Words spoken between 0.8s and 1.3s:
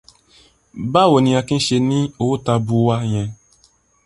Báwo